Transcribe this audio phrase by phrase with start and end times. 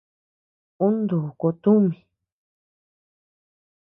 [0.85, 1.95] Uu dúkuu tumi.